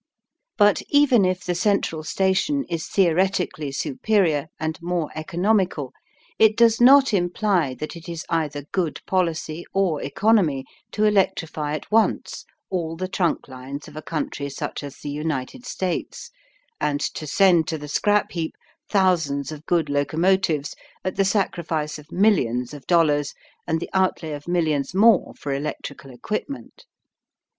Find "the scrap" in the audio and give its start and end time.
17.77-18.31